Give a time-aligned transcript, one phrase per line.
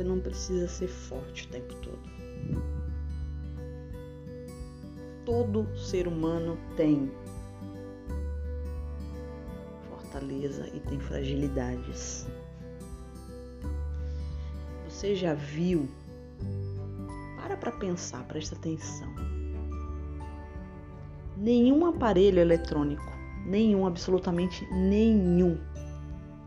[0.00, 1.98] Você não precisa ser forte o tempo todo.
[5.26, 7.12] Todo ser humano tem
[9.90, 12.26] fortaleza e tem fragilidades.
[14.88, 15.86] Você já viu?
[17.36, 19.14] Para para pensar, presta atenção.
[21.36, 23.12] Nenhum aparelho eletrônico,
[23.44, 25.60] nenhum, absolutamente nenhum,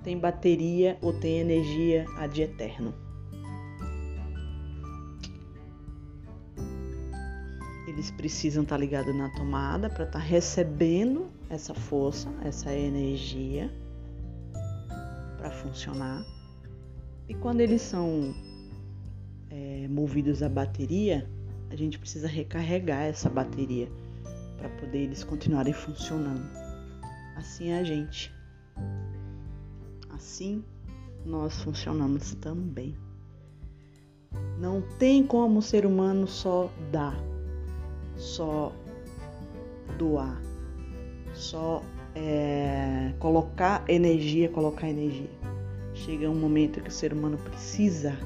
[0.04, 3.03] tem bateria ou tem energia ad eterno.
[7.94, 13.72] Eles precisam estar ligados na tomada para estar recebendo essa força, essa energia
[15.38, 16.26] para funcionar.
[17.30, 18.34] E quando eles são
[19.52, 21.30] é, movidos a bateria,
[21.70, 23.88] a gente precisa recarregar essa bateria
[24.58, 26.50] para poder eles continuarem funcionando.
[27.36, 28.34] Assim é a gente.
[30.10, 30.64] Assim
[31.24, 32.98] nós funcionamos também.
[34.58, 37.16] Não tem como o ser humano só dar,
[38.24, 38.72] só
[39.98, 40.42] doar,
[41.34, 41.84] só
[42.16, 45.30] é, colocar energia, colocar energia.
[45.94, 48.18] Chega um momento que o ser humano precisa,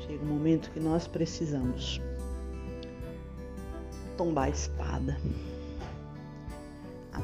[0.00, 2.00] chega um momento que nós precisamos
[4.16, 5.16] tombar a espada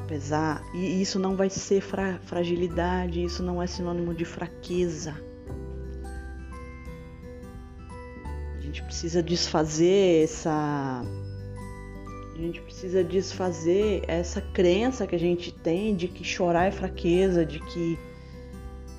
[0.04, 5.14] apesar e isso não vai ser fra fragilidade, isso não é sinônimo de fraqueza.
[8.56, 11.02] A gente precisa desfazer essa
[12.34, 17.46] a gente precisa desfazer essa crença que a gente tem de que chorar é fraqueza,
[17.46, 17.96] de que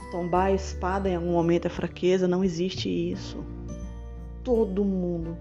[0.09, 3.43] tombar a espada em algum momento é fraqueza, não existe isso.
[4.41, 5.37] Todo mundo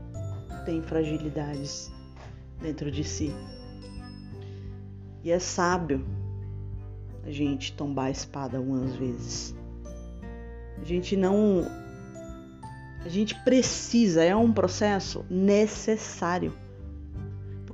[0.64, 1.92] tem fragilidades
[2.60, 3.32] dentro de si.
[5.22, 6.04] E é sábio
[7.24, 9.54] a gente tombar a espada algumas vezes.
[10.80, 11.64] A gente não.
[13.04, 16.63] A gente precisa, é um processo necessário.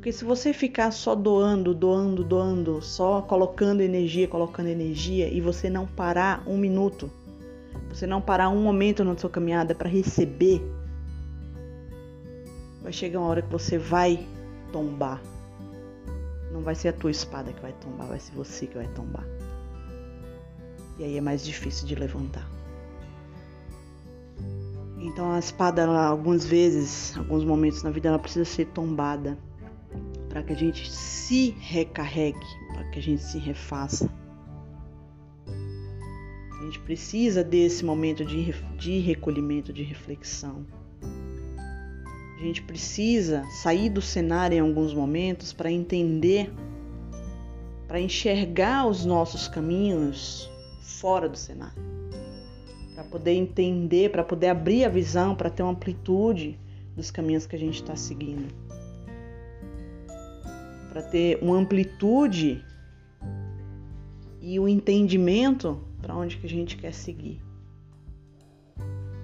[0.00, 5.68] Porque se você ficar só doando, doando, doando, só colocando energia, colocando energia, e você
[5.68, 7.10] não parar um minuto,
[7.90, 10.62] você não parar um momento na sua caminhada para receber,
[12.82, 14.26] vai chegar uma hora que você vai
[14.72, 15.20] tombar
[16.50, 19.24] não vai ser a tua espada que vai tombar, vai ser você que vai tombar.
[20.98, 22.46] E aí é mais difícil de levantar.
[24.98, 29.38] Então a espada, ela, algumas vezes, alguns momentos na vida, ela precisa ser tombada
[30.30, 32.38] para que a gente se recarregue,
[32.72, 34.08] para que a gente se refaça.
[35.46, 40.64] A gente precisa desse momento de, de recolhimento, de reflexão.
[42.38, 46.50] A gente precisa sair do cenário em alguns momentos para entender,
[47.88, 50.48] para enxergar os nossos caminhos
[50.80, 51.82] fora do cenário.
[52.94, 56.58] Para poder entender, para poder abrir a visão, para ter uma amplitude
[56.94, 58.54] dos caminhos que a gente está seguindo.
[60.90, 62.64] Para ter uma amplitude
[64.40, 67.40] e o um entendimento para onde que a gente quer seguir.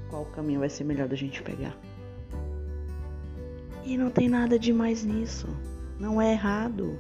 [0.09, 1.77] Qual caminho vai ser melhor da gente pegar.
[3.85, 5.47] E não tem nada de mais nisso.
[5.99, 6.99] Não é errado.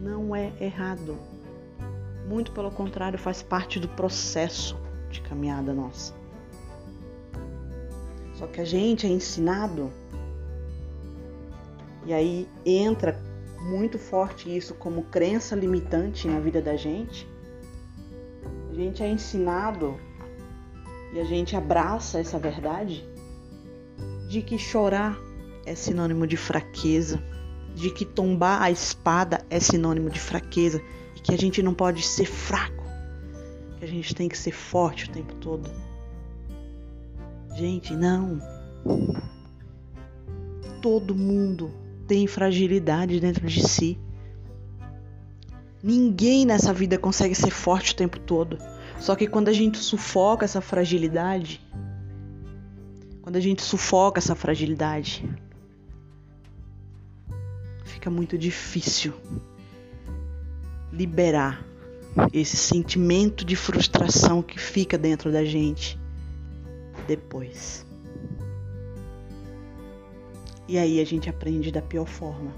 [0.00, 1.16] Não é errado.
[2.28, 4.76] Muito pelo contrário, faz parte do processo
[5.10, 6.14] de caminhada nossa.
[8.34, 9.92] Só que a gente é ensinado,
[12.04, 13.18] e aí entra
[13.60, 17.28] muito forte isso como crença limitante na vida da gente.
[18.70, 19.96] A gente é ensinado
[21.12, 23.06] e a gente abraça essa verdade
[24.28, 25.16] de que chorar
[25.64, 27.22] é sinônimo de fraqueza,
[27.74, 30.82] de que tombar a espada é sinônimo de fraqueza
[31.14, 32.84] e que a gente não pode ser fraco,
[33.78, 35.70] que a gente tem que ser forte o tempo todo.
[37.54, 38.40] Gente, não.
[40.80, 43.98] Todo mundo tem fragilidade dentro de si.
[45.82, 48.58] Ninguém nessa vida consegue ser forte o tempo todo.
[49.00, 51.60] Só que quando a gente sufoca essa fragilidade,
[53.22, 55.28] quando a gente sufoca essa fragilidade,
[57.84, 59.12] fica muito difícil
[60.92, 61.64] liberar
[62.32, 65.98] esse sentimento de frustração que fica dentro da gente
[67.06, 67.86] depois.
[70.68, 72.52] E aí a gente aprende da pior forma.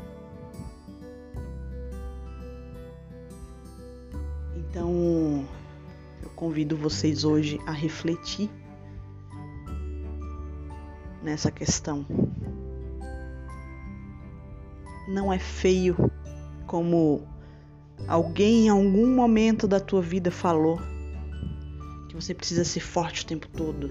[4.56, 5.44] Então,
[6.22, 8.50] eu convido vocês hoje a refletir
[11.22, 12.04] nessa questão.
[15.08, 15.96] Não é feio
[16.66, 17.26] como
[18.06, 20.78] alguém em algum momento da tua vida falou
[22.08, 23.90] que você precisa ser forte o tempo todo,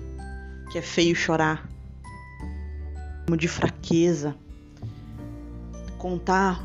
[0.72, 1.70] que é feio chorar,
[3.38, 4.36] de fraqueza,
[5.98, 6.64] contar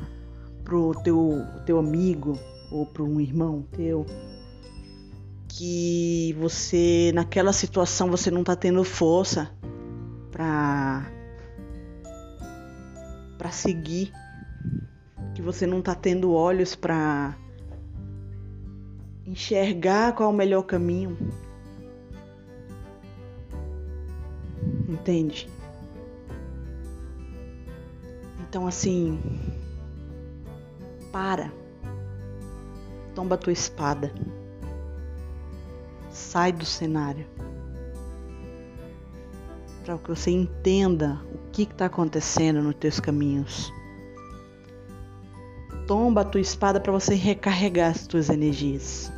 [0.64, 2.38] pro teu, teu amigo
[2.70, 4.04] ou para um irmão teu
[5.48, 9.50] que você naquela situação você não tá tendo força
[10.30, 11.10] para
[13.38, 14.12] para seguir,
[15.34, 17.36] que você não tá tendo olhos para
[19.24, 21.16] enxergar qual é o melhor caminho.
[24.88, 25.48] Entende?
[28.48, 29.20] Então assim,
[31.12, 31.52] para.
[33.14, 34.12] Tomba a tua espada.
[36.10, 37.26] Sai do cenário.
[39.84, 43.72] Para que você entenda o que está acontecendo nos teus caminhos.
[45.86, 49.12] Tomba a tua espada para você recarregar as tuas energias.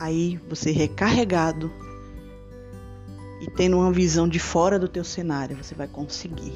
[0.00, 1.70] Aí você recarregado
[3.42, 6.54] e tendo uma visão de fora do teu cenário, você vai conseguir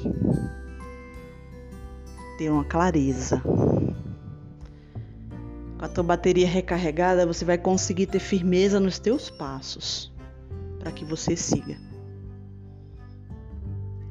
[2.37, 3.41] ter uma clareza.
[5.77, 10.13] Com a tua bateria recarregada, você vai conseguir ter firmeza nos teus passos
[10.79, 11.77] para que você siga.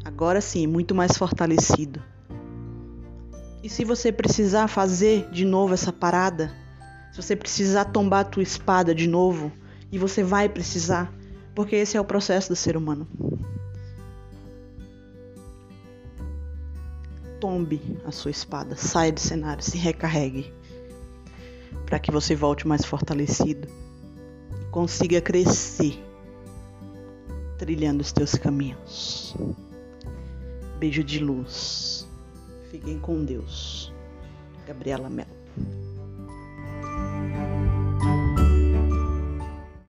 [0.05, 2.03] Agora sim, muito mais fortalecido.
[3.63, 6.55] E se você precisar fazer de novo essa parada,
[7.11, 9.51] se você precisar tombar a tua espada de novo,
[9.91, 11.11] e você vai precisar,
[11.57, 13.09] porque esse é o processo do ser humano.
[17.41, 20.53] Tombe a sua espada, saia do cenário, se recarregue,
[21.85, 23.67] para que você volte mais fortalecido
[24.71, 25.99] consiga crescer
[27.57, 29.35] trilhando os teus caminhos.
[30.79, 32.07] Beijo de luz.
[32.71, 33.91] Fiquem com Deus.
[34.67, 35.31] Gabriela Mello.